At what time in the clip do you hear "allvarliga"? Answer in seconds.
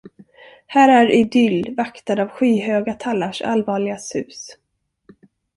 3.41-3.97